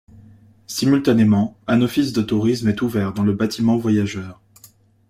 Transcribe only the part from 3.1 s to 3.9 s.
dans le bâtiment